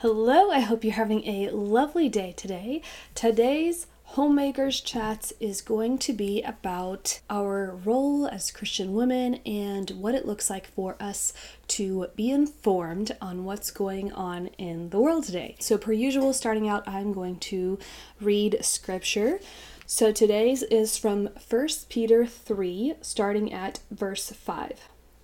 Hello, 0.00 0.50
I 0.50 0.60
hope 0.60 0.82
you're 0.82 0.94
having 0.94 1.26
a 1.28 1.50
lovely 1.50 2.08
day 2.08 2.32
today. 2.32 2.80
Today's 3.14 3.86
Homemakers 4.04 4.80
Chats 4.80 5.34
is 5.40 5.60
going 5.60 5.98
to 5.98 6.14
be 6.14 6.40
about 6.40 7.20
our 7.28 7.76
role 7.84 8.26
as 8.26 8.50
Christian 8.50 8.94
women 8.94 9.34
and 9.44 9.90
what 9.90 10.14
it 10.14 10.24
looks 10.24 10.48
like 10.48 10.66
for 10.66 10.96
us 10.98 11.34
to 11.68 12.06
be 12.16 12.30
informed 12.30 13.14
on 13.20 13.44
what's 13.44 13.70
going 13.70 14.10
on 14.12 14.46
in 14.56 14.88
the 14.88 14.98
world 14.98 15.24
today. 15.24 15.56
So, 15.58 15.76
per 15.76 15.92
usual, 15.92 16.32
starting 16.32 16.66
out, 16.66 16.88
I'm 16.88 17.12
going 17.12 17.38
to 17.50 17.78
read 18.22 18.56
scripture. 18.64 19.38
So, 19.84 20.12
today's 20.12 20.62
is 20.62 20.96
from 20.96 21.28
1 21.46 21.68
Peter 21.90 22.24
3, 22.24 22.94
starting 23.02 23.52
at 23.52 23.80
verse 23.90 24.30
5. 24.30 24.80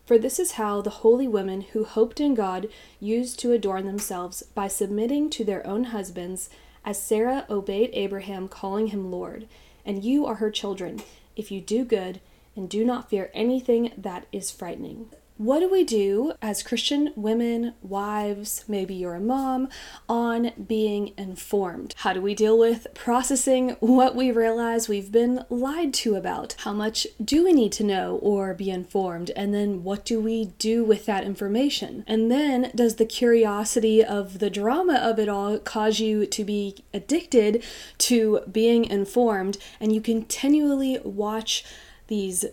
For 0.06 0.18
this 0.18 0.38
is 0.38 0.52
how 0.52 0.80
the 0.80 0.90
holy 0.90 1.26
women 1.26 1.62
who 1.62 1.84
hoped 1.84 2.20
in 2.20 2.34
God 2.34 2.68
used 3.00 3.40
to 3.40 3.50
adorn 3.50 3.86
themselves 3.86 4.44
by 4.54 4.68
submitting 4.68 5.30
to 5.30 5.44
their 5.44 5.66
own 5.66 5.84
husbands, 5.84 6.48
as 6.84 7.02
Sarah 7.02 7.44
obeyed 7.50 7.90
Abraham, 7.92 8.46
calling 8.46 8.88
him 8.88 9.10
Lord. 9.10 9.48
And 9.84 10.04
you 10.04 10.24
are 10.24 10.36
her 10.36 10.50
children, 10.50 11.02
if 11.34 11.50
you 11.50 11.60
do 11.60 11.84
good 11.84 12.20
and 12.54 12.70
do 12.70 12.84
not 12.84 13.10
fear 13.10 13.30
anything 13.34 13.92
that 13.98 14.26
is 14.30 14.52
frightening. 14.52 15.10
What 15.38 15.60
do 15.60 15.70
we 15.70 15.84
do 15.84 16.32
as 16.40 16.62
Christian 16.62 17.12
women, 17.14 17.74
wives, 17.82 18.64
maybe 18.66 18.94
you're 18.94 19.16
a 19.16 19.20
mom, 19.20 19.68
on 20.08 20.52
being 20.66 21.12
informed? 21.18 21.94
How 21.98 22.14
do 22.14 22.22
we 22.22 22.34
deal 22.34 22.58
with 22.58 22.86
processing 22.94 23.76
what 23.80 24.16
we 24.16 24.30
realize 24.30 24.88
we've 24.88 25.12
been 25.12 25.44
lied 25.50 25.92
to 25.94 26.14
about? 26.14 26.54
How 26.60 26.72
much 26.72 27.06
do 27.22 27.44
we 27.44 27.52
need 27.52 27.72
to 27.72 27.84
know 27.84 28.18
or 28.22 28.54
be 28.54 28.70
informed? 28.70 29.30
And 29.36 29.52
then 29.52 29.84
what 29.84 30.06
do 30.06 30.22
we 30.22 30.46
do 30.58 30.82
with 30.82 31.04
that 31.04 31.24
information? 31.24 32.04
And 32.06 32.30
then 32.30 32.70
does 32.74 32.96
the 32.96 33.04
curiosity 33.04 34.02
of 34.02 34.38
the 34.38 34.48
drama 34.48 34.94
of 34.94 35.18
it 35.18 35.28
all 35.28 35.58
cause 35.58 36.00
you 36.00 36.24
to 36.24 36.44
be 36.44 36.82
addicted 36.94 37.62
to 37.98 38.40
being 38.50 38.86
informed 38.86 39.58
and 39.80 39.94
you 39.94 40.00
continually 40.00 40.98
watch 41.04 41.62
these 42.06 42.46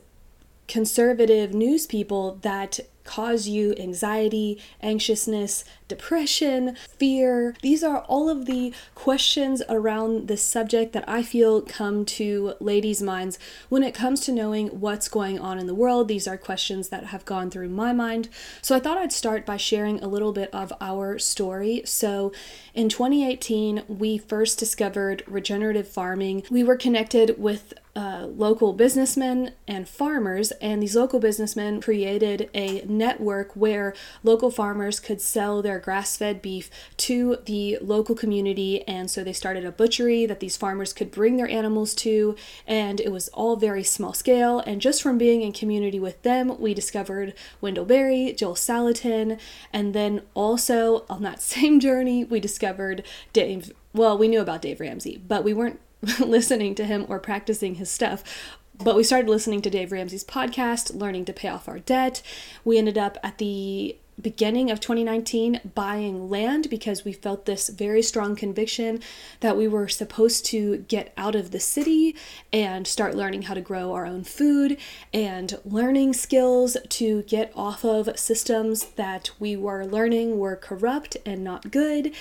conservative 0.74 1.54
news 1.54 1.86
people 1.86 2.40
that 2.42 2.80
cause 3.04 3.48
you 3.48 3.76
anxiety, 3.78 4.60
anxiousness, 4.82 5.64
depression, 5.88 6.76
fear. 6.98 7.56
These 7.62 7.84
are 7.84 8.00
all 8.06 8.28
of 8.28 8.48
the 8.48 8.74
questions 8.96 9.62
around 9.70 10.28
this 10.28 10.42
subject 10.42 10.94
that 10.94 11.08
I 11.08 11.22
feel 11.22 11.62
come 11.62 12.06
to 12.06 12.56
ladies' 12.60 13.04
minds 13.04 13.38
when 13.70 13.84
it 13.84 13.94
comes 13.94 14.22
to 14.22 14.32
knowing 14.32 14.70
what's 14.80 15.10
going 15.10 15.38
on 15.38 15.60
in 15.60 15.68
the 15.68 15.76
world. 15.76 16.08
These 16.08 16.28
are 16.28 16.38
questions 16.38 16.90
that 16.90 17.06
have 17.06 17.24
gone 17.24 17.52
through 17.52 17.70
my 17.70 17.94
mind. 17.94 18.30
So 18.64 18.76
I 18.76 18.80
thought 18.80 18.98
I'd 18.98 19.14
start 19.14 19.46
by 19.46 19.58
sharing 19.58 20.02
a 20.02 20.08
little 20.08 20.32
bit 20.32 20.52
of 20.52 20.74
our 20.82 21.20
story. 21.20 21.84
So 21.86 22.32
in 22.74 22.90
2018, 22.90 23.84
we 23.88 24.18
first 24.18 24.58
discovered 24.58 25.22
regenerative 25.28 25.88
farming. 25.88 26.46
We 26.50 26.64
were 26.64 26.78
connected 26.78 27.36
with 27.38 27.76
uh, 27.96 28.26
local 28.26 28.74
businessmen 28.74 29.54
and 29.68 29.88
farmers, 29.88 30.52
and 30.54 30.82
these 30.82 30.96
local 30.96 31.20
businessmen 31.20 31.80
created 31.80 32.50
a 32.56 32.82
network 32.86 33.56
where 33.56 33.94
local 34.24 34.50
farmers 34.50 35.00
could 35.00 35.22
sell 35.22 35.62
their 35.62 35.78
grass 35.78 36.18
fed 36.18 36.42
beef 36.42 36.72
to 36.98 37.38
the 37.46 37.78
local 37.82 38.16
community. 38.16 38.82
And 38.88 39.12
so 39.12 39.24
they 39.24 39.34
started 39.34 39.64
a 39.64 39.72
butchery 39.72 40.26
that 40.26 40.40
these 40.40 40.58
farmers 40.58 40.92
could 40.92 41.12
bring 41.12 41.38
their 41.38 41.48
animals 41.48 41.94
to, 41.96 42.36
and 42.66 43.00
it 43.00 43.12
was 43.12 43.28
all 43.30 43.58
very 43.58 43.84
small 43.84 44.14
scale. 44.14 44.60
And 44.60 44.82
just 44.82 45.04
from 45.04 45.20
being 45.20 45.44
in 45.44 45.52
community 45.54 46.00
with 46.00 46.22
them, 46.24 46.60
we 46.60 46.74
discovered 46.74 47.36
Wendell 47.62 47.86
Berry, 47.86 48.34
Joel 48.34 48.56
Salatin, 48.56 49.40
and 49.72 49.94
then 49.94 50.24
also 50.34 51.06
on 51.10 51.22
that 51.22 51.42
same 51.54 51.80
journey, 51.80 52.24
we 52.24 52.40
discovered 52.40 53.04
Dave. 53.34 53.72
Well, 53.94 54.18
we 54.18 54.28
knew 54.28 54.42
about 54.42 54.64
Dave 54.64 54.80
Ramsey, 54.80 55.22
but 55.28 55.44
we 55.44 55.54
weren't 55.54 55.80
listening 56.20 56.76
to 56.76 56.86
him 56.86 57.06
or 57.10 57.20
practicing 57.20 57.76
his 57.76 57.90
stuff. 57.90 58.24
But 58.76 58.96
we 58.96 59.04
started 59.04 59.30
listening 59.30 59.62
to 59.62 59.70
Dave 59.70 59.92
Ramsey's 59.92 60.24
podcast, 60.24 61.00
learning 61.00 61.26
to 61.26 61.34
pay 61.34 61.48
off 61.48 61.70
our 61.70 61.80
debt. 61.80 62.22
We 62.66 62.78
ended 62.78 62.98
up 62.98 63.18
at 63.24 63.38
the 63.38 63.98
beginning 64.22 64.70
of 64.70 64.80
2019 64.80 65.60
buying 65.74 66.30
land 66.30 66.70
because 66.70 67.04
we 67.04 67.12
felt 67.14 67.46
this 67.46 67.70
very 67.70 68.02
strong 68.02 68.36
conviction 68.36 69.00
that 69.40 69.58
we 69.58 69.68
were 69.68 69.88
supposed 69.88 70.46
to 70.46 70.78
get 70.88 71.14
out 71.18 71.36
of 71.36 71.52
the 71.52 71.60
city 71.60 72.16
and 72.52 72.86
start 72.88 73.16
learning 73.16 73.44
how 73.44 73.54
to 73.54 73.62
grow 73.62 73.94
our 73.94 74.06
own 74.06 74.24
food 74.24 74.78
and 75.14 75.58
learning 75.66 76.14
skills 76.14 76.78
to 76.90 77.24
get 77.24 77.52
off 77.56 77.84
of 77.84 78.18
systems 78.18 78.86
that 78.96 79.32
we 79.40 79.56
were 79.56 79.86
learning 79.86 80.38
were 80.38 80.56
corrupt 80.56 81.18
and 81.26 81.44
not 81.44 81.72
good. 81.72 82.14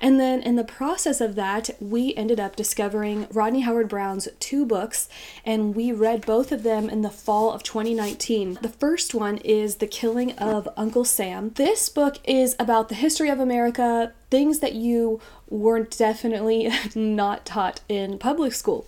And 0.00 0.20
then 0.20 0.42
in 0.42 0.56
the 0.56 0.64
process 0.64 1.20
of 1.20 1.34
that, 1.36 1.70
we 1.80 2.14
ended 2.14 2.38
up 2.38 2.56
discovering 2.56 3.26
Rodney 3.32 3.60
Howard-Browne's 3.60 4.28
two 4.38 4.66
books 4.66 5.08
and 5.44 5.74
we 5.74 5.92
read 5.92 6.26
both 6.26 6.52
of 6.52 6.62
them 6.62 6.90
in 6.90 7.02
the 7.02 7.10
fall 7.10 7.52
of 7.52 7.62
2019. 7.62 8.58
The 8.60 8.68
first 8.68 9.14
one 9.14 9.38
is 9.38 9.76
The 9.76 9.86
Killing 9.86 10.32
of 10.32 10.68
Uncle 10.76 11.04
Sam 11.04 11.37
this 11.40 11.88
book 11.88 12.18
is 12.24 12.54
about 12.58 12.88
the 12.88 12.94
history 12.94 13.28
of 13.28 13.40
America, 13.40 14.12
things 14.30 14.60
that 14.60 14.74
you 14.74 15.20
were 15.48 15.82
definitely 15.82 16.70
not 16.94 17.44
taught 17.46 17.80
in 17.88 18.18
public 18.18 18.52
school. 18.52 18.86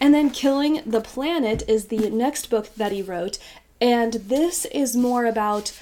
And 0.00 0.12
then 0.12 0.30
Killing 0.30 0.82
the 0.84 1.00
Planet 1.00 1.62
is 1.68 1.86
the 1.86 2.10
next 2.10 2.50
book 2.50 2.74
that 2.76 2.92
he 2.92 3.02
wrote, 3.02 3.38
and 3.80 4.14
this 4.14 4.64
is 4.66 4.96
more 4.96 5.26
about 5.26 5.72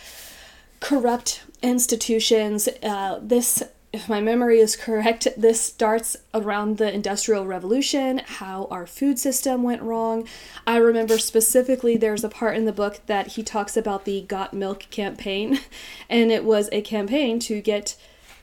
corrupt 0.80 1.42
institutions. 1.62 2.68
Uh, 2.82 3.18
this 3.22 3.62
if 3.92 4.08
my 4.08 4.20
memory 4.20 4.60
is 4.60 4.76
correct, 4.76 5.26
this 5.36 5.60
starts 5.60 6.16
around 6.32 6.78
the 6.78 6.92
Industrial 6.92 7.46
Revolution, 7.46 8.18
how 8.24 8.66
our 8.70 8.86
food 8.86 9.18
system 9.18 9.62
went 9.62 9.82
wrong. 9.82 10.26
I 10.66 10.76
remember 10.76 11.18
specifically 11.18 11.96
there's 11.96 12.24
a 12.24 12.28
part 12.28 12.56
in 12.56 12.64
the 12.64 12.72
book 12.72 13.00
that 13.06 13.28
he 13.28 13.42
talks 13.42 13.76
about 13.76 14.04
the 14.04 14.22
Got 14.22 14.54
Milk 14.54 14.86
campaign, 14.90 15.60
and 16.08 16.30
it 16.30 16.44
was 16.44 16.68
a 16.72 16.82
campaign 16.82 17.38
to 17.40 17.60
get 17.60 17.96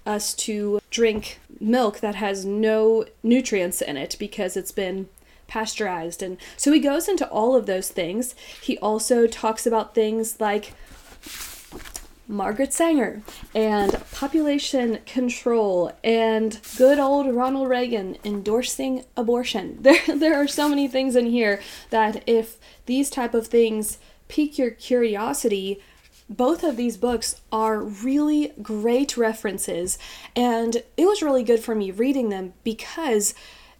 us 0.05 0.33
to 0.33 0.79
drink 0.89 1.39
milk 1.59 1.99
that 1.99 2.15
has 2.15 2.45
no 2.45 3.05
nutrients 3.23 3.81
in 3.81 3.97
it 3.97 4.15
because 4.17 4.55
it's 4.55 4.71
been 4.71 5.09
pasteurized. 5.47 6.21
And 6.21 6.37
so 6.55 6.71
he 6.71 6.79
goes 6.79 7.07
into 7.07 7.27
all 7.29 7.55
of 7.55 7.65
those 7.65 7.89
things. 7.89 8.35
He 8.61 8.77
also 8.77 9.27
talks 9.27 9.65
about 9.65 9.95
things 9.95 10.39
like 10.39 10.73
Margaret 12.27 12.73
Sanger 12.73 13.21
and 13.55 13.93
population 14.11 14.99
control 15.05 15.91
and 16.03 16.59
good 16.77 16.99
old 16.99 17.33
Ronald 17.33 17.69
Reagan 17.69 18.17
endorsing 18.23 19.05
abortion. 19.15 19.79
There 19.87 20.01
there 20.15 20.35
are 20.35 20.47
so 20.47 20.67
many 20.67 20.87
things 20.87 21.15
in 21.15 21.27
here 21.27 21.61
that 21.89 22.23
if 22.27 22.57
these 22.85 23.09
type 23.09 23.33
of 23.33 23.47
things 23.47 23.99
pique 24.27 24.57
your 24.57 24.71
curiosity, 24.71 25.81
both 26.29 26.63
of 26.63 26.75
these 26.75 26.97
books 26.97 27.39
are 27.51 27.81
really 27.81 28.51
great 28.61 29.15
references 29.15 29.97
and 30.35 30.83
it 30.97 31.05
was 31.05 31.21
really 31.21 31.43
good 31.43 31.61
for 31.61 31.73
me 31.73 31.91
reading 31.91 32.29
them 32.29 32.53
because 32.65 33.33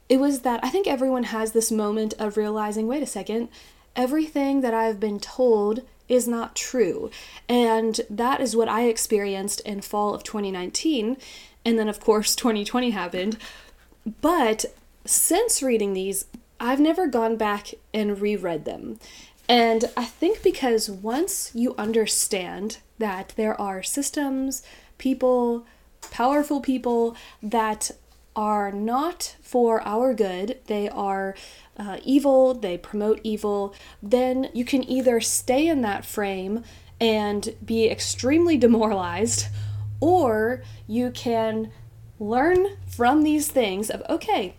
it 0.08 0.20
was 0.20 0.42
that 0.42 0.64
I 0.64 0.70
think 0.70 0.88
everyone 0.88 1.24
has 1.24 1.52
this 1.52 1.72
moment 1.72 2.14
of 2.18 2.38
realizing, 2.38 2.88
wait 2.88 3.04
a 3.04 3.08
second, 3.08 3.50
everything 3.96 4.62
that 4.62 4.74
I've 4.74 5.00
been 5.00 5.20
told 5.20 5.82
is 6.08 6.28
not 6.28 6.56
true. 6.56 7.12
And 7.50 8.02
that 8.10 8.42
is 8.42 8.56
what 8.56 8.68
I 8.68 8.84
experienced 8.84 9.60
in 9.62 9.82
fall 9.82 10.14
of 10.14 10.24
2019. 10.24 11.18
And 11.66 11.80
then, 11.80 11.90
of 11.90 12.00
course, 12.00 12.36
2020 12.36 12.92
happened. 12.92 13.38
But 14.22 14.66
since 15.06 15.62
reading 15.62 15.94
these, 15.94 16.26
I've 16.60 16.80
never 16.80 17.08
gone 17.08 17.36
back 17.38 17.74
and 17.94 18.20
reread 18.20 18.66
them. 18.66 19.00
And 19.50 19.86
I 19.96 20.06
think 20.06 20.44
because 20.44 20.90
once 20.90 21.52
you 21.54 21.74
understand 21.78 22.80
that 22.98 23.34
there 23.38 23.60
are 23.60 23.82
systems, 23.84 24.64
people, 24.98 25.66
powerful 26.12 26.60
people 26.60 27.16
that 27.42 27.92
are 28.38 28.72
not 28.72 29.36
for 29.42 29.82
our 29.82 30.14
good, 30.14 30.60
they 30.68 30.88
are 30.88 31.36
uh, 31.76 31.98
evil, 32.04 32.54
they 32.54 32.78
promote 32.78 33.20
evil, 33.24 33.74
then 34.02 34.50
you 34.54 34.64
can 34.64 34.88
either 34.88 35.20
stay 35.20 35.68
in 35.68 35.82
that 35.82 36.06
frame 36.06 36.64
and 37.02 37.56
be 37.66 37.90
extremely 37.90 38.56
demoralized, 38.66 39.48
or 40.00 40.64
you 40.88 41.10
can 41.10 41.72
learn 42.20 42.78
from 42.88 43.24
these 43.24 43.48
things 43.48 43.90
of, 43.90 44.04
okay, 44.08 44.56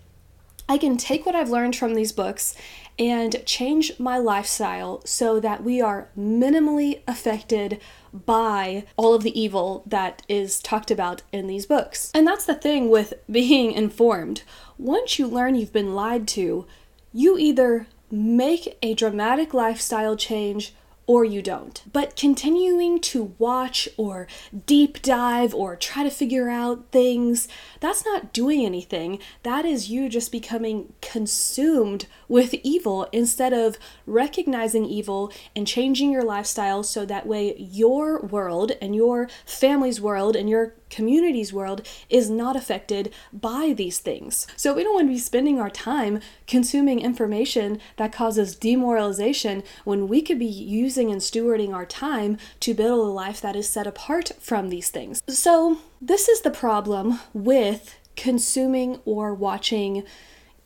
I 0.69 0.77
can 0.77 0.97
take 0.97 1.25
what 1.25 1.35
I've 1.35 1.49
learned 1.49 1.77
from 1.77 1.95
these 1.95 2.13
books 2.13 2.55
and 2.99 3.45
change 3.47 3.99
my 3.99 4.19
lifestyle 4.19 5.01
so 5.07 5.41
that 5.41 5.63
we 5.63 5.81
are 5.81 6.09
minimally 6.19 7.01
affected 7.07 7.81
by 8.13 8.85
all 8.97 9.15
of 9.15 9.23
the 9.23 9.39
evil 9.39 9.83
that 9.87 10.23
is 10.29 10.61
talked 10.61 10.91
about 10.91 11.23
in 11.33 11.47
these 11.47 11.67
books. 11.67 12.11
And 12.15 12.27
that's 12.27 12.47
the 12.47 12.55
thing 12.55 12.91
with 12.91 13.15
being 13.31 13.73
informed. 13.73 14.43
Once 14.77 15.19
you 15.19 15.27
learn 15.27 15.55
you've 15.55 15.73
been 15.73 15.95
lied 15.95 16.29
to, 16.29 16.67
you 17.13 17.39
either 17.39 17.87
make 18.11 18.79
a 18.83 18.95
dramatic 18.95 19.53
lifestyle 19.53 20.17
change 20.17 20.73
or 21.09 21.25
you 21.25 21.41
don't. 21.41 21.83
But 21.91 22.15
continuing 22.17 23.01
to 23.01 23.35
watch 23.39 23.89
or 23.97 24.29
deep 24.67 25.01
dive 25.01 25.55
or 25.55 25.75
try 25.75 26.05
to 26.05 26.11
figure 26.11 26.51
out 26.51 26.93
things, 26.93 27.49
that's 27.81 28.05
not 28.05 28.35
doing 28.35 28.65
anything. 28.65 29.19
That 29.43 29.65
is 29.65 29.89
you 29.89 30.11
just 30.11 30.31
becoming 30.31 30.93
consumed 31.01 32.07
with 32.29 32.53
evil 32.63 33.09
instead 33.11 33.55
of 33.55 33.79
recognizing 34.07 34.85
evil 34.85 35.33
and 35.57 35.67
changing 35.67 36.13
your 36.13 36.25
lifestyle 36.25 36.83
so 36.83 37.07
that 37.07 37.27
way 37.27 37.57
your 37.57 38.21
world 38.21 38.73
and 38.83 38.95
your 38.95 39.31
family's 39.47 40.03
world 40.03 40.37
and 40.37 40.51
your 40.51 40.75
community's 40.91 41.53
world 41.53 41.87
is 42.09 42.31
not 42.31 42.57
affected 42.57 43.13
by 43.33 43.73
these 43.77 43.99
things. 43.99 44.47
So 44.57 44.75
we 44.75 44.83
don't 44.83 44.95
want 44.95 45.09
to 45.09 45.13
be 45.13 45.19
spending 45.19 45.61
our 45.61 45.71
time 45.71 46.21
consuming 46.47 47.01
information 47.01 47.81
that 47.97 48.13
causes 48.13 48.57
demoralization 48.57 49.63
when 49.85 50.09
we 50.09 50.23
could 50.23 50.39
be 50.39 50.47
using 50.47 51.11
and 51.11 51.21
stewarding 51.21 51.75
our 51.75 51.87
time 51.87 52.39
to 52.61 52.75
build 52.75 53.01
a 53.01 53.11
life 53.11 53.41
that 53.41 53.57
is 53.57 53.69
set 53.69 53.87
apart 53.87 54.33
from 54.41 54.69
these 54.69 54.89
things. 54.91 55.23
So 55.29 55.79
this 56.01 56.29
is 56.29 56.41
the 56.43 56.51
problem 56.51 57.21
with 57.33 57.97
consuming 58.17 59.01
or 59.05 59.33
watching 59.33 60.05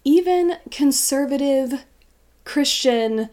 even 0.04 0.56
conservative 0.70 1.84
Christian 2.44 3.28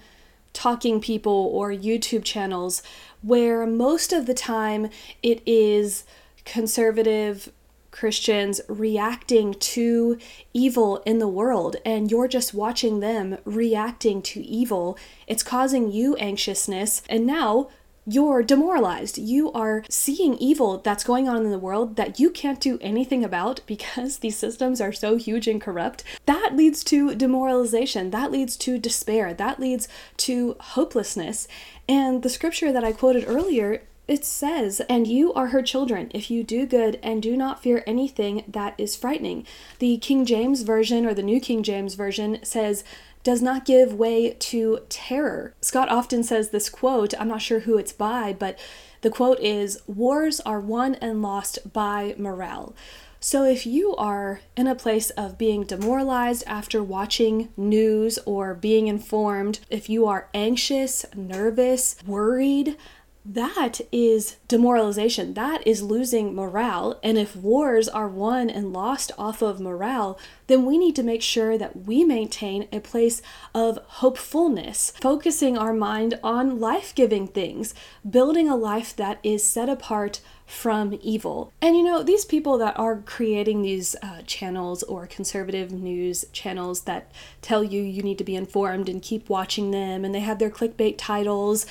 talking 0.53 0.99
people 0.99 1.49
or 1.53 1.71
YouTube 1.71 2.23
channels 2.23 2.83
where 3.21 3.65
most 3.65 4.13
of 4.13 4.25
the 4.25 4.33
time 4.33 4.89
it 5.21 5.41
is 5.45 6.03
conservative 6.49 7.51
Christians 7.91 8.59
reacting 8.67 9.53
to 9.53 10.17
evil 10.53 10.97
in 11.05 11.19
the 11.19 11.27
world, 11.27 11.75
and 11.85 12.09
you're 12.09 12.27
just 12.27 12.53
watching 12.53 12.99
them 12.99 13.37
reacting 13.45 14.21
to 14.23 14.41
evil. 14.41 14.97
It's 15.27 15.43
causing 15.43 15.91
you 15.91 16.15
anxiousness, 16.15 17.03
and 17.07 17.25
now 17.25 17.69
you're 18.05 18.41
demoralized. 18.41 19.19
You 19.19 19.51
are 19.51 19.83
seeing 19.89 20.35
evil 20.35 20.79
that's 20.79 21.03
going 21.03 21.29
on 21.29 21.45
in 21.45 21.51
the 21.51 21.59
world 21.59 21.95
that 21.97 22.19
you 22.19 22.31
can't 22.31 22.59
do 22.59 22.79
anything 22.81 23.23
about 23.23 23.61
because 23.67 24.17
these 24.17 24.37
systems 24.37 24.81
are 24.81 24.93
so 24.93 25.15
huge 25.15 25.47
and 25.47 25.61
corrupt. 25.61 26.03
That 26.25 26.55
leads 26.55 26.83
to 26.85 27.13
demoralization. 27.13 28.09
That 28.09 28.31
leads 28.31 28.57
to 28.57 28.79
despair. 28.79 29.35
That 29.35 29.59
leads 29.59 29.87
to 30.17 30.55
hopelessness. 30.59 31.47
And 31.87 32.23
the 32.23 32.29
scripture 32.29 32.71
that 32.71 32.83
I 32.83 32.91
quoted 32.91 33.25
earlier 33.27 33.83
it 34.09 34.25
says, 34.25 34.81
And 34.89 35.07
you 35.07 35.31
are 35.33 35.47
her 35.47 35.61
children, 35.61 36.09
if 36.13 36.31
you 36.31 36.43
do 36.43 36.65
good 36.65 36.99
and 37.03 37.21
do 37.21 37.37
not 37.37 37.61
fear 37.61 37.83
anything 37.85 38.43
that 38.47 38.73
is 38.77 38.95
frightening. 38.95 39.45
The 39.77 39.97
King 39.97 40.25
James 40.25 40.63
Version 40.63 41.05
or 41.05 41.13
the 41.13 41.23
New 41.23 41.39
King 41.39 41.61
James 41.61 41.93
Version 41.93 42.39
says, 42.43 42.83
does 43.23 43.41
not 43.41 43.65
give 43.65 43.93
way 43.93 44.31
to 44.31 44.79
terror. 44.89 45.53
Scott 45.61 45.89
often 45.89 46.23
says 46.23 46.49
this 46.49 46.69
quote, 46.69 47.13
I'm 47.19 47.27
not 47.27 47.41
sure 47.41 47.61
who 47.61 47.77
it's 47.77 47.93
by, 47.93 48.33
but 48.33 48.57
the 49.01 49.09
quote 49.09 49.39
is 49.39 49.81
Wars 49.85 50.39
are 50.39 50.59
won 50.59 50.95
and 50.95 51.21
lost 51.21 51.71
by 51.71 52.15
morale. 52.17 52.75
So, 53.21 53.43
if 53.43 53.65
you 53.65 53.97
are 53.97 54.39
in 54.55 54.65
a 54.65 54.75
place 54.75 55.09
of 55.09 55.37
being 55.37 55.65
demoralized 55.65 56.45
after 56.47 56.81
watching 56.81 57.49
news 57.57 58.17
or 58.25 58.53
being 58.53 58.87
informed, 58.87 59.59
if 59.69 59.89
you 59.89 60.05
are 60.07 60.29
anxious, 60.33 61.05
nervous, 61.13 61.97
worried, 62.07 62.77
that 63.25 63.81
is 63.91 64.37
demoralization. 64.47 65.33
That 65.33 65.65
is 65.67 65.83
losing 65.83 66.33
morale. 66.33 66.99
And 67.03 67.17
if 67.17 67.35
wars 67.35 67.89
are 67.89 68.07
won 68.07 68.49
and 68.49 68.73
lost 68.73 69.11
off 69.17 69.41
of 69.41 69.59
morale, 69.59 70.17
then 70.47 70.65
we 70.65 70.77
need 70.77 70.95
to 70.95 71.03
make 71.03 71.21
sure 71.21 71.57
that 71.57 71.85
we 71.85 72.03
maintain 72.03 72.67
a 72.71 72.79
place 72.79 73.21
of 73.53 73.77
hopefulness, 73.85 74.93
focusing 75.01 75.57
our 75.57 75.73
mind 75.73 76.17
on 76.23 76.59
life 76.59 76.95
giving 76.95 77.27
things, 77.27 77.75
building 78.09 78.49
a 78.49 78.55
life 78.55 78.95
that 78.95 79.19
is 79.21 79.45
set 79.45 79.69
apart 79.69 80.21
from 80.49 80.97
evil. 81.03 81.53
And 81.61 81.77
you 81.77 81.83
know, 81.83 82.01
these 82.01 82.25
people 82.25 82.57
that 82.57 82.79
are 82.79 83.03
creating 83.05 83.61
these 83.61 83.95
uh, 84.01 84.23
channels 84.25 84.81
or 84.81 85.05
conservative 85.05 85.71
news 85.71 86.25
channels 86.33 86.81
that 86.81 87.11
tell 87.43 87.63
you 87.63 87.83
you 87.83 88.01
need 88.01 88.17
to 88.17 88.23
be 88.23 88.35
informed 88.35 88.89
and 88.89 88.99
keep 88.99 89.29
watching 89.29 89.69
them, 89.69 90.03
and 90.03 90.15
they 90.15 90.21
have 90.21 90.39
their 90.39 90.49
clickbait 90.49 90.95
titles 90.97 91.67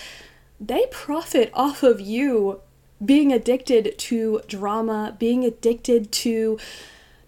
they 0.61 0.87
profit 0.91 1.51
off 1.55 1.83
of 1.83 2.01
you 2.01 2.61
being 3.05 3.33
addicted 3.33 3.97
to 3.97 4.41
drama, 4.49 5.17
being 5.19 5.45
addicted 5.45 6.11
to 6.11 6.59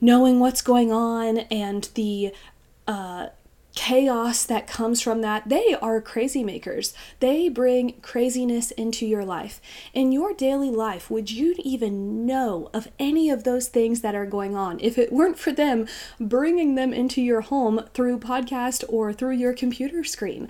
knowing 0.01 0.41
what's 0.41 0.63
going 0.63 0.93
on 0.93 1.39
and 1.39 1.91
the 1.95 2.33
uh, 2.89 3.29
chaos 3.75 4.45
that 4.45 4.67
comes 4.67 5.01
from 5.01 5.21
that. 5.21 5.49
They 5.49 5.77
are 5.81 6.01
crazy 6.01 6.43
makers. 6.43 6.93
They 7.21 7.49
bring 7.49 8.01
craziness 8.03 8.73
into 8.73 9.07
your 9.07 9.25
life. 9.25 9.61
In 9.95 10.11
your 10.11 10.35
daily 10.35 10.71
life, 10.71 11.11
would 11.11 11.31
you 11.31 11.55
even 11.59 12.27
know 12.27 12.69
of 12.75 12.89
any 12.99 13.31
of 13.31 13.45
those 13.45 13.69
things 13.69 14.01
that 14.01 14.15
are 14.15 14.27
going 14.27 14.57
on 14.57 14.81
if 14.81 14.99
it 14.99 15.13
weren't 15.13 15.39
for 15.39 15.53
them 15.53 15.87
bringing 16.19 16.75
them 16.75 16.93
into 16.93 17.23
your 17.23 17.43
home 17.43 17.85
through 17.95 18.19
podcast 18.19 18.83
or 18.89 19.13
through 19.13 19.35
your 19.37 19.55
computer 19.55 20.03
screen? 20.03 20.49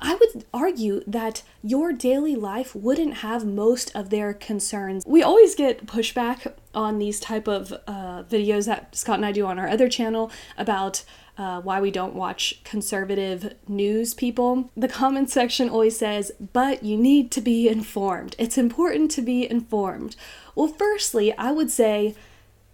I 0.00 0.14
would 0.14 0.44
argue 0.52 1.02
that 1.06 1.42
your 1.62 1.92
daily 1.92 2.36
life 2.36 2.74
wouldn't 2.74 3.18
have 3.18 3.44
most 3.44 3.94
of 3.94 4.10
their 4.10 4.32
concerns. 4.32 5.04
We 5.06 5.22
always 5.22 5.54
get 5.54 5.86
pushback 5.86 6.54
on 6.74 6.98
these 6.98 7.20
type 7.20 7.46
of 7.46 7.72
uh, 7.86 8.24
videos 8.24 8.66
that 8.66 8.96
Scott 8.96 9.16
and 9.16 9.26
I 9.26 9.32
do 9.32 9.46
on 9.46 9.58
our 9.58 9.68
other 9.68 9.88
channel 9.88 10.30
about 10.56 11.04
uh, 11.36 11.60
why 11.60 11.80
we 11.80 11.90
don't 11.90 12.14
watch 12.14 12.62
conservative 12.64 13.54
news 13.66 14.14
people. 14.14 14.70
The 14.76 14.88
comment 14.88 15.30
section 15.30 15.68
always 15.68 15.98
says, 15.98 16.32
but 16.52 16.82
you 16.84 16.96
need 16.96 17.30
to 17.32 17.40
be 17.40 17.68
informed. 17.68 18.36
It's 18.38 18.56
important 18.56 19.10
to 19.12 19.22
be 19.22 19.50
informed. 19.50 20.16
Well, 20.54 20.68
firstly, 20.68 21.36
I 21.36 21.50
would 21.50 21.70
say, 21.70 22.14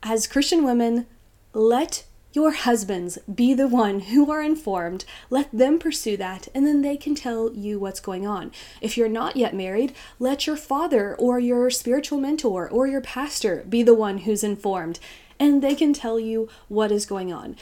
as 0.03 0.27
Christian 0.27 0.65
women, 0.65 1.07
let 1.55 2.05
your 2.33 2.53
husbands 2.53 3.19
be 3.33 3.55
the 3.55 3.67
one 3.67 4.01
who 4.01 4.31
are 4.31 4.43
informed. 4.43 5.05
Let 5.31 5.51
them 5.53 5.79
pursue 5.79 6.17
that, 6.19 6.49
and 6.55 6.67
then 6.67 6.83
they 6.83 6.97
can 6.97 7.15
tell 7.15 7.53
you 7.53 7.79
what's 7.79 8.01
going 8.01 8.27
on. 8.27 8.53
If 8.81 8.97
you're 8.97 9.09
not 9.09 9.37
yet 9.37 9.55
married, 9.55 9.95
let 10.19 10.47
your 10.47 10.57
father 10.57 11.17
or 11.17 11.41
your 11.41 11.71
spiritual 11.71 12.19
mentor 12.19 12.69
or 12.69 12.87
your 12.87 13.01
pastor 13.01 13.65
be 13.69 13.83
the 13.83 13.95
one 13.95 14.19
who's 14.19 14.45
informed, 14.45 15.01
and 15.39 15.63
they 15.63 15.75
can 15.75 15.93
tell 15.93 16.21
you 16.21 16.49
what 16.69 16.93
is 16.93 17.07
going 17.07 17.33
on. 17.33 17.57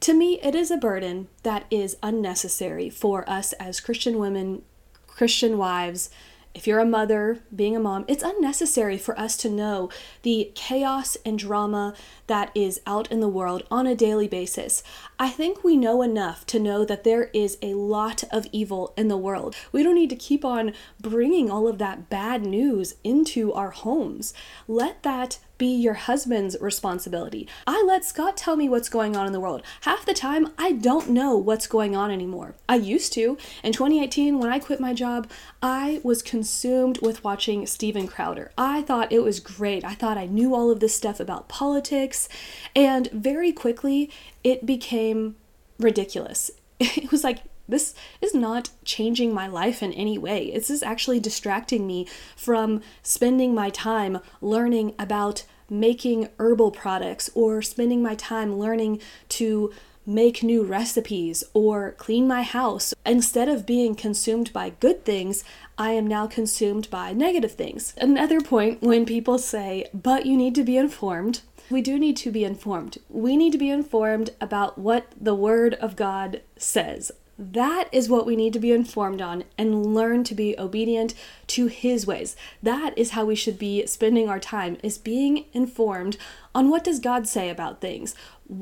To 0.00 0.12
me, 0.12 0.40
it 0.42 0.54
is 0.54 0.70
a 0.70 0.76
burden 0.76 1.28
that 1.42 1.64
is 1.70 1.96
unnecessary 2.02 2.90
for 2.90 3.28
us 3.30 3.52
as 3.54 3.80
Christian 3.80 4.18
women, 4.18 4.62
Christian 5.06 5.56
wives 5.56 6.10
if 6.54 6.66
you're 6.66 6.80
a 6.80 6.84
mother, 6.84 7.40
being 7.54 7.74
a 7.74 7.80
mom, 7.80 8.04
it's 8.08 8.22
unnecessary 8.22 8.98
for 8.98 9.18
us 9.18 9.36
to 9.38 9.48
know 9.48 9.88
the 10.22 10.52
chaos 10.54 11.16
and 11.24 11.38
drama 11.38 11.94
that 12.26 12.50
is 12.54 12.80
out 12.86 13.10
in 13.10 13.20
the 13.20 13.28
world 13.28 13.62
on 13.70 13.86
a 13.86 13.94
daily 13.94 14.28
basis. 14.28 14.82
I 15.18 15.30
think 15.30 15.64
we 15.64 15.76
know 15.76 16.02
enough 16.02 16.46
to 16.46 16.58
know 16.58 16.84
that 16.84 17.04
there 17.04 17.30
is 17.32 17.58
a 17.62 17.74
lot 17.74 18.24
of 18.30 18.46
evil 18.52 18.92
in 18.96 19.08
the 19.08 19.16
world. 19.16 19.56
We 19.72 19.82
don't 19.82 19.94
need 19.94 20.10
to 20.10 20.16
keep 20.16 20.44
on 20.44 20.74
bringing 21.00 21.50
all 21.50 21.66
of 21.68 21.78
that 21.78 22.10
bad 22.10 22.44
news 22.44 22.96
into 23.02 23.52
our 23.52 23.70
homes. 23.70 24.34
Let 24.68 25.02
that 25.04 25.38
be 25.62 25.76
your 25.76 25.94
husband's 25.94 26.56
responsibility. 26.60 27.46
I 27.68 27.84
let 27.86 28.04
Scott 28.04 28.36
tell 28.36 28.56
me 28.56 28.68
what's 28.68 28.88
going 28.88 29.14
on 29.14 29.28
in 29.28 29.32
the 29.32 29.38
world. 29.38 29.62
Half 29.82 30.04
the 30.04 30.12
time, 30.12 30.48
I 30.58 30.72
don't 30.72 31.10
know 31.10 31.36
what's 31.36 31.68
going 31.68 31.94
on 31.94 32.10
anymore. 32.10 32.56
I 32.68 32.74
used 32.74 33.12
to. 33.12 33.38
In 33.62 33.72
2018, 33.72 34.40
when 34.40 34.50
I 34.50 34.58
quit 34.58 34.80
my 34.80 34.92
job, 34.92 35.30
I 35.62 36.00
was 36.02 36.20
consumed 36.20 36.98
with 37.00 37.22
watching 37.22 37.64
Steven 37.68 38.08
Crowder. 38.08 38.50
I 38.58 38.82
thought 38.82 39.12
it 39.12 39.22
was 39.22 39.38
great. 39.38 39.84
I 39.84 39.94
thought 39.94 40.18
I 40.18 40.26
knew 40.26 40.52
all 40.52 40.68
of 40.68 40.80
this 40.80 40.96
stuff 40.96 41.20
about 41.20 41.48
politics, 41.48 42.28
and 42.74 43.08
very 43.12 43.52
quickly, 43.52 44.10
it 44.42 44.66
became 44.66 45.36
ridiculous. 45.78 46.50
It 46.80 47.12
was 47.12 47.22
like 47.22 47.42
this 47.68 47.94
is 48.20 48.34
not 48.34 48.70
changing 48.84 49.32
my 49.32 49.46
life 49.46 49.82
in 49.82 49.92
any 49.92 50.18
way. 50.18 50.50
This 50.50 50.70
is 50.70 50.82
actually 50.82 51.20
distracting 51.20 51.86
me 51.86 52.08
from 52.36 52.82
spending 53.02 53.54
my 53.54 53.70
time 53.70 54.18
learning 54.40 54.94
about 54.98 55.44
making 55.70 56.28
herbal 56.38 56.70
products 56.70 57.30
or 57.34 57.62
spending 57.62 58.02
my 58.02 58.14
time 58.14 58.58
learning 58.58 59.00
to 59.28 59.72
make 60.04 60.42
new 60.42 60.64
recipes 60.64 61.44
or 61.54 61.92
clean 61.92 62.26
my 62.26 62.42
house. 62.42 62.92
Instead 63.06 63.48
of 63.48 63.66
being 63.66 63.94
consumed 63.94 64.52
by 64.52 64.70
good 64.70 65.04
things, 65.04 65.44
I 65.78 65.92
am 65.92 66.06
now 66.06 66.26
consumed 66.26 66.90
by 66.90 67.12
negative 67.12 67.52
things. 67.52 67.94
Another 68.00 68.40
point 68.40 68.82
when 68.82 69.06
people 69.06 69.38
say, 69.38 69.86
but 69.94 70.26
you 70.26 70.36
need 70.36 70.54
to 70.56 70.64
be 70.64 70.76
informed, 70.76 71.42
we 71.70 71.80
do 71.80 71.98
need 71.98 72.16
to 72.18 72.30
be 72.30 72.44
informed. 72.44 72.98
We 73.08 73.36
need 73.36 73.52
to 73.52 73.58
be 73.58 73.70
informed 73.70 74.30
about 74.40 74.76
what 74.78 75.06
the 75.18 75.34
Word 75.34 75.74
of 75.74 75.96
God 75.96 76.42
says. 76.56 77.12
That 77.38 77.88
is 77.92 78.08
what 78.08 78.26
we 78.26 78.36
need 78.36 78.52
to 78.52 78.58
be 78.58 78.72
informed 78.72 79.22
on 79.22 79.44
and 79.56 79.94
learn 79.94 80.22
to 80.24 80.34
be 80.34 80.58
obedient 80.58 81.14
to 81.48 81.66
his 81.66 82.06
ways. 82.06 82.36
That 82.62 82.96
is 82.96 83.12
how 83.12 83.24
we 83.24 83.34
should 83.34 83.58
be 83.58 83.86
spending 83.86 84.28
our 84.28 84.38
time 84.38 84.76
is 84.82 84.98
being 84.98 85.46
informed 85.52 86.18
on 86.54 86.68
what 86.68 86.84
does 86.84 87.00
God 87.00 87.26
say 87.26 87.48
about 87.48 87.80
things? 87.80 88.14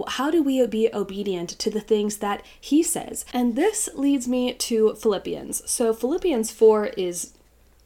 How 0.07 0.31
do 0.31 0.43
we 0.43 0.65
be 0.67 0.89
obedient 0.95 1.51
to 1.51 1.71
the 1.71 1.81
things 1.81 2.19
that 2.19 2.45
he 2.61 2.83
says? 2.83 3.25
And 3.33 3.57
this 3.57 3.89
leads 3.95 4.29
me 4.29 4.55
to 4.55 4.95
Philippians. 4.95 5.69
So 5.69 5.93
Philippians 5.93 6.53
4 6.53 6.87
is 6.97 7.33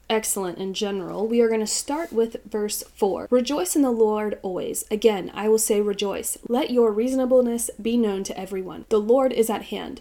excellent 0.08 0.58
in 0.58 0.74
general, 0.74 1.26
we 1.26 1.40
are 1.40 1.48
going 1.48 1.60
to 1.60 1.66
start 1.66 2.12
with 2.12 2.36
verse 2.44 2.82
4. 2.94 3.28
Rejoice 3.30 3.74
in 3.74 3.82
the 3.82 3.90
Lord 3.90 4.38
always. 4.42 4.84
Again, 4.90 5.30
I 5.34 5.48
will 5.48 5.58
say 5.58 5.80
rejoice. 5.80 6.38
Let 6.48 6.70
your 6.70 6.92
reasonableness 6.92 7.70
be 7.80 7.96
known 7.96 8.24
to 8.24 8.38
everyone. 8.38 8.84
The 8.88 9.00
Lord 9.00 9.32
is 9.32 9.48
at 9.48 9.64
hand. 9.64 10.00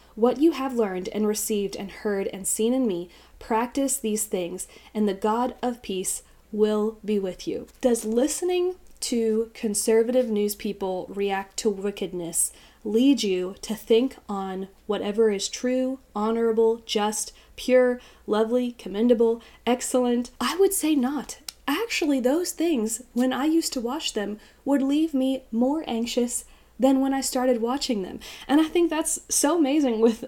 What 0.15 0.39
you 0.39 0.51
have 0.51 0.75
learned 0.75 1.09
and 1.09 1.27
received 1.27 1.75
and 1.75 1.91
heard 1.91 2.27
and 2.27 2.47
seen 2.47 2.73
in 2.73 2.87
me, 2.87 3.09
practice 3.39 3.97
these 3.97 4.25
things, 4.25 4.67
and 4.93 5.07
the 5.07 5.13
God 5.13 5.55
of 5.61 5.81
peace 5.81 6.23
will 6.51 6.97
be 7.03 7.17
with 7.19 7.47
you. 7.47 7.67
Does 7.79 8.05
listening 8.05 8.75
to 9.01 9.49
conservative 9.53 10.29
news 10.29 10.53
people 10.55 11.07
react 11.09 11.57
to 11.57 11.69
wickedness 11.69 12.51
lead 12.83 13.23
you 13.23 13.55
to 13.61 13.75
think 13.75 14.17
on 14.27 14.67
whatever 14.87 15.29
is 15.29 15.47
true, 15.47 15.99
honorable, 16.15 16.81
just, 16.85 17.33
pure, 17.55 17.99
lovely, 18.25 18.71
commendable, 18.73 19.41
excellent? 19.65 20.31
I 20.39 20.57
would 20.57 20.73
say 20.73 20.95
not. 20.95 21.39
Actually, 21.67 22.19
those 22.19 22.51
things, 22.51 23.03
when 23.13 23.31
I 23.31 23.45
used 23.45 23.73
to 23.73 23.81
watch 23.81 24.13
them, 24.13 24.39
would 24.65 24.81
leave 24.81 25.13
me 25.13 25.43
more 25.51 25.83
anxious 25.87 26.43
than 26.81 26.99
when 26.99 27.13
I 27.13 27.21
started 27.21 27.61
watching 27.61 28.01
them. 28.01 28.19
And 28.47 28.59
I 28.59 28.65
think 28.65 28.89
that's 28.89 29.19
so 29.29 29.57
amazing 29.57 30.01
with 30.01 30.25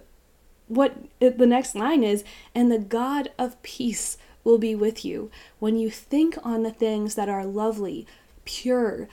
what 0.67 0.95
the 1.19 1.45
next 1.45 1.75
line 1.75 2.03
is 2.03 2.24
and 2.55 2.72
the 2.72 2.79
God 2.79 3.31
of 3.38 3.62
peace 3.63 4.17
will 4.43 4.57
be 4.57 4.75
with 4.75 5.03
you 5.03 5.31
when 5.60 5.77
you 5.77 5.89
think 5.89 6.38
on 6.43 6.63
the 6.63 6.72
things 6.72 7.15
that 7.15 7.29
are 7.29 7.45
lovely, 7.45 8.05
pure, 8.45 9.07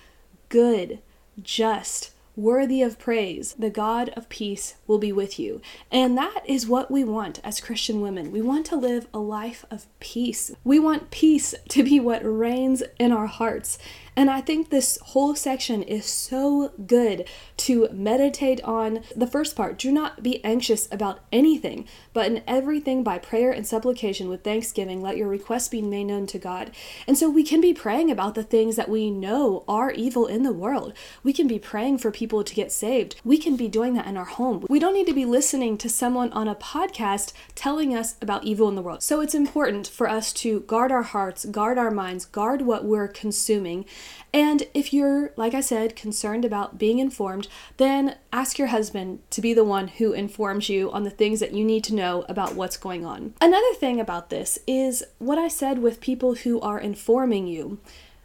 good, 0.48 0.98
just, 1.42 2.12
worthy 2.36 2.82
of 2.82 2.98
praise, 2.98 3.54
the 3.58 3.70
God 3.70 4.08
of 4.10 4.28
peace 4.28 4.76
will 4.86 4.98
be 4.98 5.12
with 5.12 5.38
you. 5.38 5.60
And 5.90 6.16
that 6.16 6.42
is 6.46 6.66
what 6.66 6.90
we 6.90 7.04
want 7.04 7.40
as 7.44 7.60
Christian 7.60 8.00
women. 8.00 8.32
We 8.32 8.40
want 8.40 8.66
to 8.66 8.76
live 8.76 9.08
a 9.12 9.18
life 9.18 9.64
of 9.70 9.86
peace. 10.00 10.50
We 10.64 10.78
want 10.78 11.10
peace 11.10 11.54
to 11.70 11.82
be 11.82 12.00
what 12.00 12.22
reigns 12.24 12.82
in 12.98 13.12
our 13.12 13.26
hearts. 13.26 13.78
And 14.16 14.28
I 14.30 14.40
think 14.40 14.70
this 14.70 14.98
whole 15.02 15.34
section 15.34 15.82
is 15.82 16.04
so 16.04 16.72
good 16.86 17.28
to 17.58 17.88
meditate 17.92 18.62
on. 18.64 19.00
The 19.14 19.26
first 19.26 19.56
part 19.56 19.78
do 19.78 19.92
not 19.92 20.22
be 20.22 20.44
anxious 20.44 20.88
about 20.90 21.20
anything, 21.32 21.86
but 22.12 22.26
in 22.26 22.42
everything 22.46 23.02
by 23.02 23.18
prayer 23.18 23.50
and 23.50 23.66
supplication 23.66 24.28
with 24.28 24.42
thanksgiving, 24.42 25.00
let 25.00 25.16
your 25.16 25.28
requests 25.28 25.68
be 25.68 25.82
made 25.82 26.04
known 26.04 26.26
to 26.28 26.38
God. 26.38 26.72
And 27.06 27.16
so 27.16 27.30
we 27.30 27.44
can 27.44 27.60
be 27.60 27.72
praying 27.72 28.10
about 28.10 28.34
the 28.34 28.42
things 28.42 28.76
that 28.76 28.88
we 28.88 29.10
know 29.10 29.64
are 29.68 29.90
evil 29.90 30.26
in 30.26 30.42
the 30.42 30.52
world. 30.52 30.92
We 31.22 31.32
can 31.32 31.46
be 31.46 31.58
praying 31.58 31.98
for 31.98 32.10
people 32.10 32.42
to 32.44 32.54
get 32.54 32.72
saved. 32.72 33.16
We 33.24 33.38
can 33.38 33.56
be 33.56 33.68
doing 33.68 33.94
that 33.94 34.06
in 34.06 34.16
our 34.16 34.24
home. 34.24 34.66
We 34.68 34.78
don't 34.78 34.94
need 34.94 35.06
to 35.06 35.14
be 35.14 35.24
listening 35.24 35.78
to 35.78 35.88
someone 35.88 36.32
on 36.32 36.48
a 36.48 36.54
podcast 36.54 37.32
telling 37.54 37.94
us 37.94 38.16
about 38.20 38.44
evil 38.44 38.68
in 38.68 38.74
the 38.74 38.82
world. 38.82 39.02
So 39.02 39.20
it's 39.20 39.34
important 39.34 39.86
for 39.86 40.08
us 40.08 40.32
to 40.34 40.60
guard 40.60 40.90
our 40.92 41.02
hearts, 41.02 41.44
guard 41.44 41.78
our 41.78 41.90
minds, 41.90 42.24
guard 42.24 42.62
what 42.62 42.84
we're 42.84 43.08
consuming 43.08 43.84
and 44.32 44.64
if 44.74 44.92
you're, 44.92 45.32
like 45.36 45.54
I 45.54 45.60
said, 45.60 45.96
concerned 45.96 46.44
about 46.44 46.78
being 46.78 46.98
informed, 46.98 47.48
then 47.76 48.16
ask 48.32 48.58
your 48.58 48.68
husband 48.68 49.20
to 49.30 49.40
be 49.40 49.52
the 49.52 49.64
one 49.64 49.88
who 49.88 50.12
informs 50.12 50.68
you 50.68 50.90
on 50.92 51.04
the 51.04 51.10
things 51.10 51.40
that 51.40 51.52
you 51.52 51.64
need 51.64 51.84
to 51.84 51.94
know 51.94 52.24
about 52.28 52.54
what's 52.54 52.76
going 52.76 53.04
on. 53.04 53.34
Another 53.40 53.74
thing 53.74 54.00
about 54.00 54.30
this 54.30 54.58
is 54.66 55.02
what 55.18 55.38
I 55.38 55.48
said 55.48 55.80
with 55.80 56.00
people 56.00 56.34
who 56.36 56.60
are 56.60 56.78
informing 56.78 57.46
you. 57.46 57.78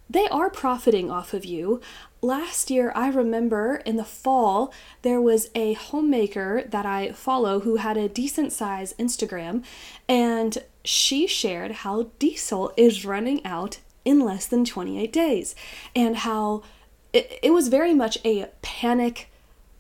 They 0.09 0.27
are 0.27 0.49
profiting 0.49 1.09
off 1.09 1.33
of 1.33 1.45
you. 1.45 1.81
Last 2.21 2.69
year, 2.69 2.91
I 2.95 3.09
remember 3.09 3.77
in 3.85 3.97
the 3.97 4.03
fall, 4.03 4.71
there 5.01 5.21
was 5.21 5.49
a 5.55 5.73
homemaker 5.73 6.63
that 6.67 6.85
I 6.85 7.11
follow 7.11 7.61
who 7.61 7.77
had 7.77 7.97
a 7.97 8.09
decent 8.09 8.51
size 8.51 8.93
Instagram, 8.99 9.63
and 10.07 10.59
she 10.83 11.25
shared 11.25 11.71
how 11.71 12.11
diesel 12.19 12.71
is 12.77 13.05
running 13.05 13.43
out 13.45 13.79
in 14.05 14.19
less 14.21 14.45
than 14.45 14.63
28 14.63 15.11
days, 15.11 15.55
and 15.95 16.17
how 16.17 16.63
it, 17.11 17.39
it 17.41 17.51
was 17.51 17.67
very 17.67 17.93
much 17.93 18.17
a 18.23 18.47
panic 18.61 19.29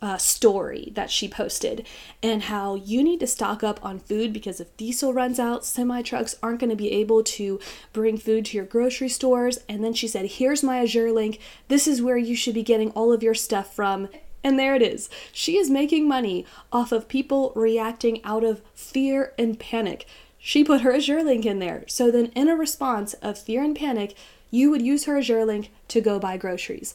uh, 0.01 0.17
story 0.17 0.91
that 0.93 1.09
she 1.09 1.27
posted, 1.27 1.85
and 2.21 2.43
how 2.43 2.75
you 2.75 3.03
need 3.03 3.19
to 3.19 3.27
stock 3.27 3.63
up 3.63 3.83
on 3.83 3.99
food 3.99 4.33
because 4.33 4.59
if 4.59 4.75
diesel 4.77 5.13
runs 5.13 5.39
out, 5.39 5.65
semi 5.65 6.01
trucks 6.01 6.35
aren't 6.43 6.59
going 6.59 6.69
to 6.69 6.75
be 6.75 6.91
able 6.91 7.23
to 7.23 7.59
bring 7.93 8.17
food 8.17 8.45
to 8.45 8.57
your 8.57 8.65
grocery 8.65 9.09
stores. 9.09 9.59
And 9.69 9.83
then 9.83 9.93
she 9.93 10.07
said, 10.07 10.25
Here's 10.25 10.63
my 10.63 10.79
Azure 10.79 11.11
link. 11.11 11.39
This 11.69 11.87
is 11.87 12.01
where 12.01 12.17
you 12.17 12.35
should 12.35 12.53
be 12.53 12.63
getting 12.63 12.91
all 12.91 13.11
of 13.13 13.23
your 13.23 13.33
stuff 13.33 13.73
from. 13.73 14.09
And 14.43 14.59
there 14.59 14.75
it 14.75 14.83
is. 14.83 15.09
She 15.31 15.57
is 15.57 15.71
making 15.71 16.07
money 16.07 16.45
off 16.71 16.91
of 16.91 17.07
people 17.07 17.51
reacting 17.55 18.23
out 18.23 18.43
of 18.43 18.61
fear 18.75 19.33
and 19.39 19.59
panic 19.59 20.05
she 20.47 20.63
put 20.63 20.81
her 20.81 20.93
Azure 20.93 21.23
link 21.23 21.43
in 21.43 21.57
there. 21.57 21.85
So 21.87 22.11
then, 22.11 22.27
in 22.35 22.47
a 22.49 22.55
response 22.55 23.15
of 23.15 23.35
fear 23.35 23.63
and 23.63 23.75
panic, 23.75 24.13
you 24.51 24.69
would 24.69 24.83
use 24.83 25.05
her 25.05 25.17
Azure 25.17 25.43
link 25.43 25.71
to 25.87 25.99
go 25.99 26.19
buy 26.19 26.37
groceries. 26.37 26.93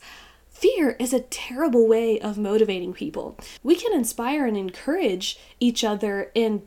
Fear 0.49 0.90
is 1.00 1.12
a 1.12 1.19
terrible 1.19 1.88
way 1.88 2.21
of 2.21 2.38
motivating 2.38 2.92
people. 2.92 3.37
We 3.64 3.75
can 3.75 3.92
inspire 3.92 4.47
and 4.47 4.57
encourage 4.57 5.37
each 5.59 5.83
other 5.83 6.30
in 6.33 6.62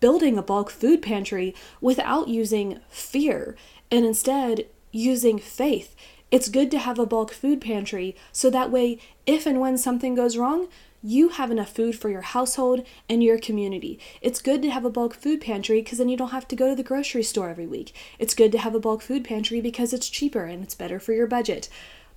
building 0.00 0.36
a 0.36 0.42
bulk 0.42 0.68
food 0.68 1.00
pantry 1.00 1.54
without 1.80 2.26
using 2.26 2.80
fear 2.88 3.54
and 3.92 4.04
instead 4.04 4.66
using 4.90 5.38
faith. 5.38 5.94
It's 6.30 6.48
good 6.48 6.72
to 6.72 6.78
have 6.78 6.98
a 6.98 7.06
bulk 7.06 7.32
food 7.32 7.60
pantry 7.60 8.16
so 8.32 8.50
that 8.50 8.72
way, 8.72 8.98
if 9.26 9.46
and 9.46 9.60
when 9.60 9.78
something 9.78 10.16
goes 10.16 10.36
wrong, 10.36 10.68
you 11.02 11.28
have 11.28 11.52
enough 11.52 11.72
food 11.72 11.96
for 11.96 12.10
your 12.10 12.22
household 12.22 12.84
and 13.08 13.22
your 13.22 13.38
community. 13.38 14.00
It's 14.20 14.42
good 14.42 14.60
to 14.62 14.70
have 14.70 14.84
a 14.84 14.90
bulk 14.90 15.14
food 15.14 15.40
pantry 15.40 15.80
because 15.80 15.98
then 15.98 16.08
you 16.08 16.16
don't 16.16 16.30
have 16.30 16.48
to 16.48 16.56
go 16.56 16.68
to 16.68 16.74
the 16.74 16.82
grocery 16.82 17.22
store 17.22 17.48
every 17.48 17.66
week. 17.66 17.94
It's 18.18 18.34
good 18.34 18.50
to 18.52 18.58
have 18.58 18.74
a 18.74 18.80
bulk 18.80 19.02
food 19.02 19.22
pantry 19.22 19.60
because 19.60 19.92
it's 19.92 20.08
cheaper 20.08 20.44
and 20.44 20.64
it's 20.64 20.74
better 20.74 20.98
for 20.98 21.12
your 21.12 21.28
budget. 21.28 21.68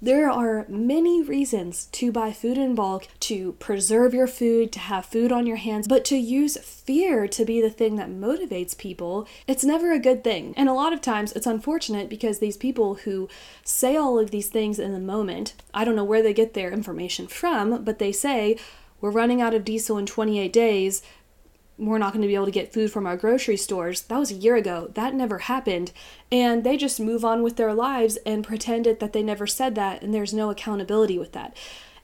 There 0.02 0.32
are 0.32 0.66
many 0.70 1.22
reasons 1.22 1.90
to 1.92 2.10
buy 2.10 2.32
food 2.32 2.58
in 2.58 2.74
bulk, 2.74 3.10
to 3.22 3.52
preserve 3.60 4.14
your 4.14 4.28
food, 4.28 4.72
to 4.72 4.80
have 4.80 5.06
food 5.06 5.30
on 5.30 5.46
your 5.46 5.58
hands, 5.58 5.90
but 5.90 6.06
to 6.06 6.16
use 6.16 6.56
fear 6.58 7.28
to 7.28 7.44
be 7.44 7.60
the 7.60 7.70
thing 7.70 7.98
that 7.98 8.10
motivates 8.10 8.78
people, 8.78 9.28
it's 9.46 9.66
never 9.66 9.92
a 9.92 10.00
good 10.00 10.24
thing. 10.24 10.54
And 10.56 10.70
a 10.70 10.74
lot 10.74 10.94
of 10.94 11.02
times 11.02 11.34
it's 11.34 11.46
unfortunate 11.46 12.08
because 12.08 12.40
these 12.40 12.56
people 12.56 12.96
who 12.96 13.28
say 13.66 13.98
all 13.98 14.18
of 14.18 14.32
these 14.32 14.48
things 14.48 14.80
in 14.80 14.94
the 14.94 15.00
moment, 15.00 15.54
I 15.74 15.84
don't 15.84 15.98
know 15.98 16.06
where 16.06 16.24
they 16.24 16.34
get 16.34 16.54
their 16.54 16.72
information 16.72 17.28
from, 17.28 17.84
but 17.84 18.00
they 18.00 18.14
say, 18.14 18.58
we're 19.02 19.12
running 19.12 19.42
out 19.42 19.54
of 19.54 19.66
diesel 19.66 19.98
in 19.98 20.06
28 20.06 20.52
days 20.54 21.02
we're 21.80 21.98
not 21.98 22.12
going 22.12 22.22
to 22.22 22.28
be 22.28 22.36
able 22.36 22.46
to 22.46 22.52
get 22.52 22.74
food 22.74 22.92
from 22.92 23.06
our 23.06 23.18
grocery 23.18 23.58
stores. 23.58 24.02
That 24.04 24.20
was 24.20 24.32
a 24.32 24.36
year 24.36 24.56
ago. 24.56 24.92
That 24.94 25.16
never 25.16 25.40
happened. 25.40 25.92
And 26.32 26.64
they 26.64 26.78
just 26.78 27.00
move 27.00 27.24
on 27.24 27.42
with 27.42 27.56
their 27.56 27.74
lives 27.74 28.18
and 28.26 28.44
pretended 28.44 29.00
that 29.00 29.14
they 29.14 29.24
never 29.24 29.48
said 29.48 29.76
that, 29.76 30.02
and 30.02 30.14
there's 30.14 30.34
no 30.34 30.50
accountability 30.50 31.18
with 31.18 31.32
that. 31.32 31.56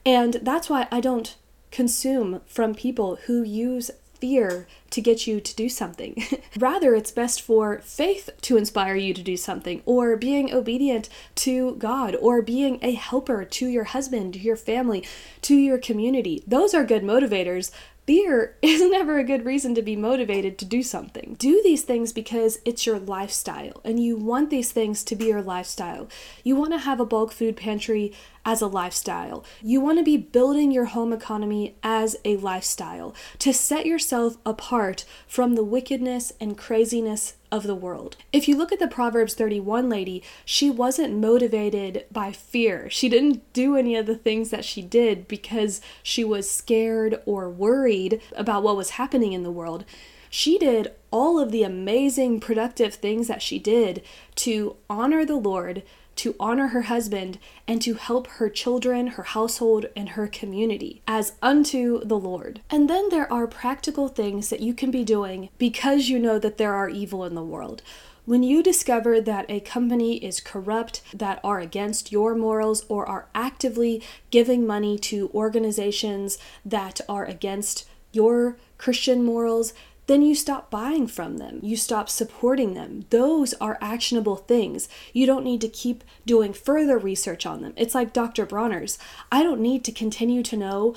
And 0.04 0.34
that's 0.34 0.70
why 0.70 0.88
I 0.90 1.00
don't 1.00 1.36
consume 1.70 2.40
from 2.46 2.74
people 2.74 3.16
who 3.26 3.42
use 3.42 3.90
fear 4.18 4.66
to 4.88 5.00
get 5.00 5.26
you 5.26 5.40
to 5.40 5.54
do 5.54 5.68
something. 5.68 6.24
Rather, 6.58 6.94
it's 6.94 7.10
best 7.10 7.42
for 7.42 7.80
faith 7.80 8.30
to 8.40 8.56
inspire 8.56 8.96
you 8.96 9.12
to 9.12 9.22
do 9.22 9.36
something, 9.36 9.82
or 9.84 10.16
being 10.16 10.52
obedient 10.54 11.08
to 11.34 11.74
God, 11.76 12.16
or 12.16 12.40
being 12.40 12.78
a 12.82 12.92
helper 12.92 13.44
to 13.44 13.66
your 13.66 13.84
husband, 13.84 14.34
to 14.34 14.40
your 14.40 14.56
family, 14.56 15.04
to 15.42 15.54
your 15.54 15.78
community. 15.78 16.42
Those 16.46 16.72
are 16.72 16.84
good 16.84 17.02
motivators 17.02 17.70
fear 18.06 18.56
is 18.62 18.80
never 18.82 19.18
a 19.18 19.24
good 19.24 19.44
reason 19.44 19.74
to 19.74 19.82
be 19.82 19.96
motivated 19.96 20.58
to 20.58 20.64
do 20.64 20.82
something. 20.82 21.36
Do 21.38 21.60
these 21.62 21.82
things 21.82 22.12
because 22.12 22.58
it's 22.64 22.86
your 22.86 22.98
lifestyle 22.98 23.80
and 23.84 24.02
you 24.02 24.16
want 24.16 24.50
these 24.50 24.72
things 24.72 25.04
to 25.04 25.16
be 25.16 25.26
your 25.26 25.42
lifestyle. 25.42 26.08
You 26.44 26.56
want 26.56 26.72
to 26.72 26.78
have 26.78 27.00
a 27.00 27.06
bulk 27.06 27.32
food 27.32 27.56
pantry 27.56 28.12
as 28.46 28.62
a 28.62 28.66
lifestyle. 28.68 29.44
You 29.60 29.80
want 29.80 29.98
to 29.98 30.04
be 30.04 30.16
building 30.16 30.70
your 30.70 30.86
home 30.86 31.12
economy 31.12 31.74
as 31.82 32.16
a 32.24 32.36
lifestyle 32.36 33.14
to 33.40 33.52
set 33.52 33.84
yourself 33.84 34.38
apart 34.46 35.04
from 35.26 35.56
the 35.56 35.64
wickedness 35.64 36.32
and 36.40 36.56
craziness 36.56 37.34
of 37.50 37.64
the 37.64 37.74
world. 37.74 38.16
If 38.32 38.46
you 38.46 38.56
look 38.56 38.72
at 38.72 38.78
the 38.78 38.88
Proverbs 38.88 39.34
31 39.34 39.88
lady, 39.88 40.22
she 40.44 40.70
wasn't 40.70 41.18
motivated 41.18 42.04
by 42.12 42.30
fear. 42.30 42.88
She 42.88 43.08
didn't 43.08 43.52
do 43.52 43.76
any 43.76 43.96
of 43.96 44.06
the 44.06 44.16
things 44.16 44.50
that 44.50 44.64
she 44.64 44.80
did 44.80 45.26
because 45.26 45.80
she 46.02 46.22
was 46.22 46.48
scared 46.48 47.20
or 47.26 47.50
worried 47.50 48.20
about 48.36 48.62
what 48.62 48.76
was 48.76 48.90
happening 48.90 49.32
in 49.32 49.42
the 49.42 49.50
world. 49.50 49.84
She 50.30 50.58
did 50.58 50.92
all 51.10 51.38
of 51.38 51.50
the 51.50 51.62
amazing 51.62 52.40
productive 52.40 52.94
things 52.94 53.26
that 53.28 53.42
she 53.42 53.58
did 53.58 54.02
to 54.36 54.76
honor 54.90 55.24
the 55.24 55.36
Lord, 55.36 55.82
to 56.16 56.34
honor 56.40 56.68
her 56.68 56.82
husband, 56.82 57.38
and 57.68 57.80
to 57.82 57.94
help 57.94 58.26
her 58.26 58.48
children, 58.48 59.08
her 59.08 59.22
household, 59.22 59.86
and 59.94 60.10
her 60.10 60.26
community 60.26 61.02
as 61.06 61.34
unto 61.42 62.04
the 62.04 62.18
Lord. 62.18 62.60
And 62.70 62.90
then 62.90 63.08
there 63.10 63.32
are 63.32 63.46
practical 63.46 64.08
things 64.08 64.50
that 64.50 64.60
you 64.60 64.74
can 64.74 64.90
be 64.90 65.04
doing 65.04 65.50
because 65.58 66.08
you 66.08 66.18
know 66.18 66.38
that 66.38 66.58
there 66.58 66.74
are 66.74 66.88
evil 66.88 67.24
in 67.24 67.34
the 67.34 67.44
world. 67.44 67.82
When 68.24 68.42
you 68.42 68.60
discover 68.60 69.20
that 69.20 69.46
a 69.48 69.60
company 69.60 70.16
is 70.16 70.40
corrupt, 70.40 71.00
that 71.14 71.38
are 71.44 71.60
against 71.60 72.10
your 72.10 72.34
morals, 72.34 72.84
or 72.88 73.06
are 73.06 73.28
actively 73.36 74.02
giving 74.32 74.66
money 74.66 74.98
to 74.98 75.30
organizations 75.32 76.36
that 76.64 77.00
are 77.08 77.24
against 77.24 77.88
your 78.10 78.56
Christian 78.78 79.22
morals, 79.22 79.74
then 80.06 80.22
you 80.22 80.34
stop 80.34 80.70
buying 80.70 81.06
from 81.06 81.38
them. 81.38 81.58
You 81.62 81.76
stop 81.76 82.08
supporting 82.08 82.74
them. 82.74 83.06
Those 83.10 83.54
are 83.54 83.78
actionable 83.80 84.36
things. 84.36 84.88
You 85.12 85.26
don't 85.26 85.44
need 85.44 85.60
to 85.62 85.68
keep 85.68 86.04
doing 86.24 86.52
further 86.52 86.98
research 86.98 87.44
on 87.44 87.62
them. 87.62 87.72
It's 87.76 87.94
like 87.94 88.12
Dr. 88.12 88.46
Bronner's. 88.46 88.98
I 89.32 89.42
don't 89.42 89.60
need 89.60 89.84
to 89.84 89.92
continue 89.92 90.42
to 90.44 90.56
know 90.56 90.94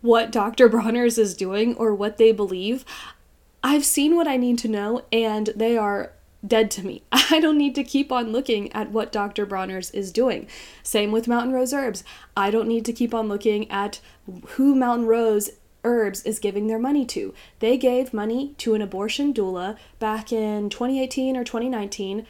what 0.00 0.30
Dr. 0.30 0.68
Bronner's 0.70 1.18
is 1.18 1.34
doing 1.34 1.74
or 1.76 1.94
what 1.94 2.18
they 2.18 2.32
believe. 2.32 2.84
I've 3.62 3.84
seen 3.84 4.16
what 4.16 4.28
I 4.28 4.36
need 4.36 4.58
to 4.60 4.68
know, 4.68 5.04
and 5.12 5.50
they 5.54 5.76
are 5.76 6.12
dead 6.44 6.70
to 6.72 6.84
me. 6.84 7.02
I 7.12 7.40
don't 7.40 7.58
need 7.58 7.74
to 7.76 7.84
keep 7.84 8.10
on 8.10 8.32
looking 8.32 8.72
at 8.72 8.90
what 8.90 9.12
Dr. 9.12 9.46
Bronner's 9.46 9.90
is 9.92 10.12
doing. 10.12 10.48
Same 10.82 11.12
with 11.12 11.28
Mountain 11.28 11.52
Rose 11.52 11.72
Herbs. 11.72 12.04
I 12.36 12.50
don't 12.50 12.68
need 12.68 12.84
to 12.86 12.92
keep 12.92 13.14
on 13.14 13.28
looking 13.28 13.70
at 13.70 14.00
who 14.50 14.74
Mountain 14.74 15.06
Rose 15.06 15.50
Herbs 15.84 16.22
is 16.22 16.38
giving 16.38 16.66
their 16.66 16.78
money 16.78 17.04
to. 17.06 17.34
They 17.58 17.76
gave 17.76 18.14
money 18.14 18.54
to 18.58 18.74
an 18.74 18.82
abortion 18.82 19.34
doula 19.34 19.76
back 19.98 20.32
in 20.32 20.70
2018 20.70 21.36
or 21.36 21.44
2019. 21.44 22.26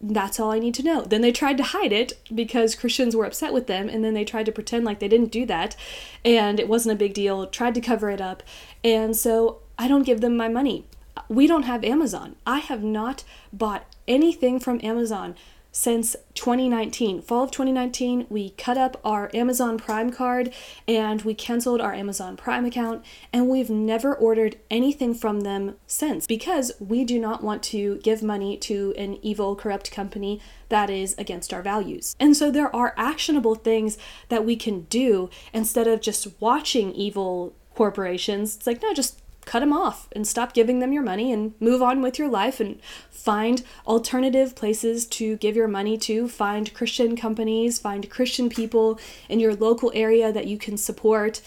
That's 0.00 0.40
all 0.40 0.50
I 0.50 0.58
need 0.58 0.74
to 0.74 0.82
know. 0.82 1.02
Then 1.02 1.20
they 1.20 1.32
tried 1.32 1.56
to 1.58 1.62
hide 1.62 1.92
it 1.92 2.18
because 2.34 2.74
Christians 2.74 3.14
were 3.14 3.24
upset 3.24 3.52
with 3.52 3.68
them, 3.68 3.88
and 3.88 4.04
then 4.04 4.14
they 4.14 4.24
tried 4.24 4.46
to 4.46 4.52
pretend 4.52 4.84
like 4.84 4.98
they 4.98 5.08
didn't 5.08 5.30
do 5.30 5.46
that 5.46 5.76
and 6.24 6.58
it 6.58 6.68
wasn't 6.68 6.92
a 6.92 6.98
big 6.98 7.14
deal, 7.14 7.46
tried 7.46 7.74
to 7.74 7.80
cover 7.80 8.10
it 8.10 8.20
up. 8.20 8.42
And 8.82 9.16
so 9.16 9.60
I 9.78 9.88
don't 9.88 10.06
give 10.06 10.20
them 10.20 10.36
my 10.36 10.48
money. 10.48 10.86
We 11.28 11.46
don't 11.46 11.64
have 11.64 11.84
Amazon. 11.84 12.36
I 12.46 12.58
have 12.58 12.82
not 12.82 13.24
bought 13.52 13.86
anything 14.08 14.58
from 14.60 14.80
Amazon 14.82 15.34
since 15.72 16.14
2019. 16.34 17.22
Fall 17.22 17.44
of 17.44 17.50
2019, 17.50 18.26
we 18.28 18.50
cut 18.50 18.76
up 18.76 19.00
our 19.04 19.30
Amazon 19.34 19.78
Prime 19.78 20.12
card 20.12 20.52
and 20.86 21.22
we 21.22 21.34
canceled 21.34 21.80
our 21.80 21.94
Amazon 21.94 22.36
Prime 22.36 22.66
account, 22.66 23.04
and 23.32 23.48
we've 23.48 23.70
never 23.70 24.14
ordered 24.14 24.56
anything 24.70 25.14
from 25.14 25.40
them 25.40 25.76
since 25.86 26.26
because 26.26 26.72
we 26.78 27.04
do 27.04 27.18
not 27.18 27.42
want 27.42 27.62
to 27.62 27.96
give 28.04 28.22
money 28.22 28.56
to 28.58 28.94
an 28.98 29.18
evil, 29.22 29.56
corrupt 29.56 29.90
company 29.90 30.40
that 30.68 30.90
is 30.90 31.14
against 31.16 31.52
our 31.52 31.62
values. 31.62 32.14
And 32.20 32.36
so 32.36 32.50
there 32.50 32.74
are 32.76 32.94
actionable 32.96 33.54
things 33.54 33.96
that 34.28 34.44
we 34.44 34.56
can 34.56 34.82
do 34.82 35.30
instead 35.52 35.86
of 35.86 36.02
just 36.02 36.28
watching 36.38 36.92
evil 36.92 37.54
corporations. 37.74 38.56
It's 38.56 38.66
like, 38.66 38.82
no, 38.82 38.92
just 38.92 39.21
cut 39.44 39.60
them 39.60 39.72
off 39.72 40.08
and 40.12 40.26
stop 40.26 40.52
giving 40.52 40.78
them 40.78 40.92
your 40.92 41.02
money 41.02 41.32
and 41.32 41.54
move 41.60 41.82
on 41.82 42.00
with 42.00 42.18
your 42.18 42.28
life 42.28 42.60
and 42.60 42.80
find 43.10 43.62
alternative 43.86 44.54
places 44.54 45.06
to 45.06 45.36
give 45.36 45.56
your 45.56 45.68
money 45.68 45.98
to. 45.98 46.28
Find 46.28 46.72
christian 46.74 47.16
companies 47.16 47.78
find 47.78 48.08
christian 48.08 48.48
people 48.48 48.98
in 49.28 49.40
your 49.40 49.54
local 49.54 49.92
area 49.94 50.32
that 50.32 50.46
you 50.46 50.58
can 50.58 50.76
support. 50.76 51.40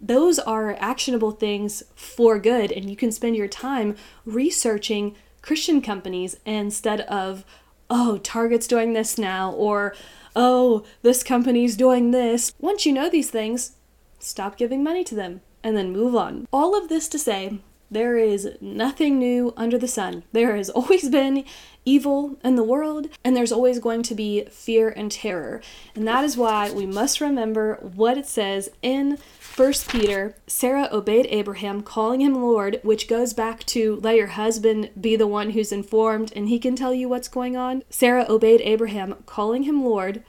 Those 0.00 0.38
are 0.38 0.76
actionable 0.78 1.30
things 1.30 1.82
for 1.94 2.38
good 2.38 2.72
and 2.72 2.90
you 2.90 2.96
can 2.96 3.12
spend 3.12 3.36
your 3.36 3.48
time 3.48 3.96
researching 4.24 5.14
christian 5.42 5.82
companies 5.82 6.36
instead 6.46 7.02
of 7.02 7.44
oh 7.90 8.18
target's 8.18 8.66
doing 8.66 8.94
this 8.94 9.18
now 9.18 9.52
or 9.52 9.94
oh 10.34 10.84
this 11.02 11.22
company's 11.22 11.76
doing 11.76 12.10
this. 12.10 12.52
Once 12.58 12.86
you 12.86 12.92
know 12.92 13.10
these 13.10 13.30
things 13.30 13.76
stop 14.18 14.56
giving 14.56 14.82
money 14.82 15.04
to 15.04 15.14
them 15.14 15.42
and 15.64 15.76
then 15.76 15.90
move 15.90 16.14
on. 16.14 16.46
All 16.52 16.78
of 16.80 16.88
this 16.88 17.08
to 17.08 17.18
say, 17.18 17.58
there 17.90 18.16
is 18.16 18.56
nothing 18.60 19.18
new 19.18 19.52
under 19.56 19.78
the 19.78 19.88
sun. 19.88 20.24
There 20.32 20.56
has 20.56 20.70
always 20.70 21.08
been 21.08 21.44
evil 21.84 22.38
in 22.42 22.56
the 22.56 22.64
world, 22.64 23.08
and 23.22 23.36
there's 23.36 23.52
always 23.52 23.78
going 23.78 24.02
to 24.02 24.14
be 24.14 24.44
fear 24.50 24.88
and 24.88 25.12
terror. 25.12 25.60
And 25.94 26.06
that 26.08 26.24
is 26.24 26.36
why 26.36 26.72
we 26.72 26.86
must 26.86 27.20
remember 27.20 27.78
what 27.80 28.18
it 28.18 28.26
says 28.26 28.70
in 28.82 29.18
1 29.56 29.72
Peter 29.88 30.34
Sarah 30.46 30.88
obeyed 30.90 31.26
Abraham, 31.30 31.82
calling 31.82 32.20
him 32.20 32.34
Lord, 32.34 32.80
which 32.82 33.06
goes 33.06 33.32
back 33.32 33.64
to 33.66 33.96
let 34.02 34.16
your 34.16 34.28
husband 34.28 34.90
be 35.00 35.14
the 35.14 35.28
one 35.28 35.50
who's 35.50 35.70
informed 35.70 36.32
and 36.34 36.48
he 36.48 36.58
can 36.58 36.74
tell 36.74 36.92
you 36.92 37.08
what's 37.08 37.28
going 37.28 37.56
on. 37.56 37.84
Sarah 37.90 38.26
obeyed 38.28 38.62
Abraham, 38.62 39.14
calling 39.26 39.62
him 39.62 39.84
Lord, 39.84 40.24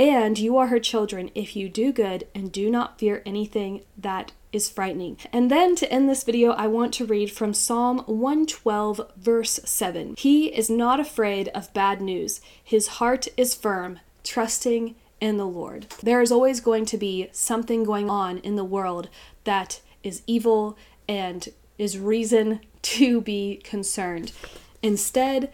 and 0.00 0.38
you 0.38 0.56
are 0.56 0.68
her 0.68 0.80
children 0.80 1.30
if 1.34 1.54
you 1.54 1.68
do 1.68 1.92
good 1.92 2.26
and 2.34 2.50
do 2.50 2.70
not 2.70 2.98
fear 2.98 3.22
anything 3.26 3.82
that 3.98 4.32
is 4.50 4.70
frightening. 4.70 5.18
And 5.30 5.50
then 5.50 5.76
to 5.76 5.92
end 5.92 6.08
this 6.08 6.24
video, 6.24 6.52
I 6.52 6.68
want 6.68 6.94
to 6.94 7.04
read 7.04 7.30
from 7.30 7.52
Psalm 7.52 7.98
112, 8.06 9.12
verse 9.18 9.60
7. 9.62 10.14
He 10.16 10.46
is 10.46 10.70
not 10.70 11.00
afraid 11.00 11.48
of 11.48 11.74
bad 11.74 12.00
news, 12.00 12.40
his 12.64 12.88
heart 12.88 13.28
is 13.36 13.54
firm, 13.54 14.00
trusting 14.24 14.94
in 15.20 15.36
the 15.36 15.46
Lord. 15.46 15.88
There 16.02 16.22
is 16.22 16.32
always 16.32 16.60
going 16.60 16.86
to 16.86 16.96
be 16.96 17.28
something 17.32 17.84
going 17.84 18.08
on 18.08 18.38
in 18.38 18.56
the 18.56 18.64
world 18.64 19.10
that 19.44 19.82
is 20.02 20.22
evil 20.26 20.78
and 21.06 21.46
is 21.76 21.98
reason 21.98 22.60
to 22.80 23.20
be 23.20 23.60
concerned. 23.64 24.32
Instead, 24.82 25.52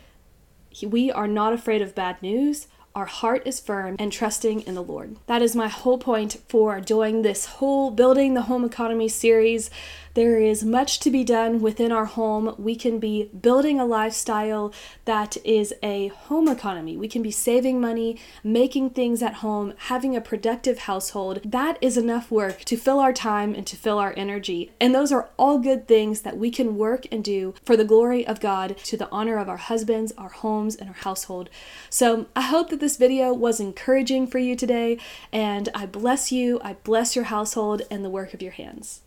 we 0.86 1.10
are 1.10 1.26
not 1.26 1.52
afraid 1.52 1.82
of 1.82 1.96
bad 1.96 2.22
news 2.22 2.68
our 2.96 3.04
heart 3.04 3.42
is 3.44 3.60
firm 3.60 3.94
and 3.98 4.10
trusting 4.10 4.62
in 4.62 4.74
the 4.74 4.82
Lord. 4.82 5.16
That 5.26 5.42
is 5.42 5.54
my 5.54 5.68
whole 5.68 5.98
point 5.98 6.38
for 6.48 6.80
doing 6.80 7.20
this 7.20 7.44
whole 7.44 7.90
Building 7.90 8.32
the 8.32 8.42
Home 8.42 8.64
Economy 8.64 9.08
series. 9.08 9.68
There 10.16 10.40
is 10.40 10.64
much 10.64 10.98
to 11.00 11.10
be 11.10 11.24
done 11.24 11.60
within 11.60 11.92
our 11.92 12.06
home. 12.06 12.54
We 12.56 12.74
can 12.74 12.98
be 12.98 13.24
building 13.38 13.78
a 13.78 13.84
lifestyle 13.84 14.72
that 15.04 15.36
is 15.44 15.74
a 15.82 16.08
home 16.08 16.48
economy. 16.48 16.96
We 16.96 17.06
can 17.06 17.20
be 17.20 17.30
saving 17.30 17.82
money, 17.82 18.18
making 18.42 18.90
things 18.90 19.22
at 19.22 19.44
home, 19.44 19.74
having 19.76 20.16
a 20.16 20.22
productive 20.22 20.78
household. 20.78 21.42
That 21.44 21.76
is 21.82 21.98
enough 21.98 22.30
work 22.30 22.60
to 22.64 22.78
fill 22.78 22.98
our 22.98 23.12
time 23.12 23.54
and 23.54 23.66
to 23.66 23.76
fill 23.76 23.98
our 23.98 24.14
energy. 24.16 24.72
And 24.80 24.94
those 24.94 25.12
are 25.12 25.28
all 25.36 25.58
good 25.58 25.86
things 25.86 26.22
that 26.22 26.38
we 26.38 26.50
can 26.50 26.78
work 26.78 27.04
and 27.12 27.22
do 27.22 27.52
for 27.62 27.76
the 27.76 27.84
glory 27.84 28.26
of 28.26 28.40
God, 28.40 28.78
to 28.84 28.96
the 28.96 29.10
honor 29.10 29.36
of 29.36 29.50
our 29.50 29.58
husbands, 29.58 30.14
our 30.16 30.30
homes, 30.30 30.76
and 30.76 30.88
our 30.88 30.94
household. 30.94 31.50
So 31.90 32.24
I 32.34 32.40
hope 32.40 32.70
that 32.70 32.80
this 32.80 32.96
video 32.96 33.34
was 33.34 33.60
encouraging 33.60 34.28
for 34.28 34.38
you 34.38 34.56
today, 34.56 34.96
and 35.30 35.68
I 35.74 35.84
bless 35.84 36.32
you. 36.32 36.58
I 36.64 36.72
bless 36.84 37.14
your 37.14 37.26
household 37.26 37.82
and 37.90 38.02
the 38.02 38.08
work 38.08 38.32
of 38.32 38.40
your 38.40 38.52
hands. 38.52 39.02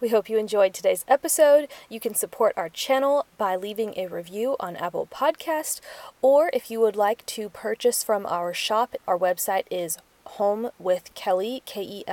We 0.00 0.08
hope 0.08 0.30
you 0.30 0.38
enjoyed 0.38 0.72
today's 0.72 1.04
episode. 1.08 1.68
You 1.90 2.00
can 2.00 2.14
support 2.14 2.54
our 2.56 2.70
channel 2.70 3.26
by 3.36 3.54
leaving 3.54 3.92
a 3.98 4.06
review 4.06 4.56
on 4.58 4.76
Apple 4.76 5.06
Podcast, 5.12 5.82
or 6.22 6.48
if 6.54 6.70
you 6.70 6.80
would 6.80 6.96
like 6.96 7.26
to 7.26 7.50
purchase 7.50 8.02
from 8.02 8.24
our 8.24 8.54
shop, 8.54 8.94
our 9.06 9.18
website 9.18 9.64
is 9.70 9.98
home 10.38 10.70
with 10.78 11.14
Kelly, 11.14 11.62
Kelli, 11.66 12.04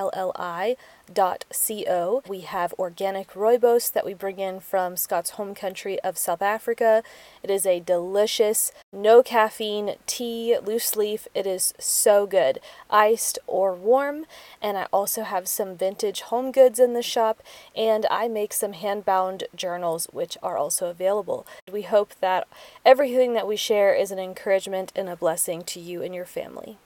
dot 1.13 1.45
Co. 1.51 2.21
We 2.27 2.41
have 2.41 2.73
organic 2.77 3.29
rooibos 3.29 3.91
that 3.93 4.05
we 4.05 4.13
bring 4.13 4.39
in 4.39 4.59
from 4.59 4.97
Scott's 4.97 5.31
home 5.31 5.55
country 5.55 5.99
of 6.01 6.17
South 6.17 6.41
Africa. 6.41 7.03
It 7.41 7.49
is 7.49 7.65
a 7.65 7.79
delicious, 7.79 8.71
no 8.91 9.23
caffeine 9.23 9.95
tea, 10.05 10.57
loose 10.61 10.95
leaf. 10.95 11.27
It 11.33 11.47
is 11.47 11.73
so 11.79 12.27
good, 12.27 12.59
iced 12.89 13.39
or 13.47 13.73
warm. 13.73 14.25
And 14.61 14.77
I 14.77 14.87
also 14.91 15.23
have 15.23 15.47
some 15.47 15.77
vintage 15.77 16.21
home 16.21 16.51
goods 16.51 16.79
in 16.79 16.93
the 16.93 17.01
shop, 17.01 17.41
and 17.75 18.05
I 18.11 18.27
make 18.27 18.51
some 18.51 18.73
hand 18.73 19.05
bound 19.05 19.45
journals, 19.55 20.07
which 20.11 20.37
are 20.43 20.57
also 20.57 20.89
available. 20.89 21.47
We 21.71 21.83
hope 21.83 22.13
that 22.19 22.47
everything 22.85 23.33
that 23.33 23.47
we 23.47 23.55
share 23.55 23.93
is 23.93 24.11
an 24.11 24.19
encouragement 24.19 24.91
and 24.95 25.07
a 25.07 25.15
blessing 25.15 25.61
to 25.63 25.79
you 25.79 26.01
and 26.01 26.13
your 26.13 26.25
family. 26.25 26.77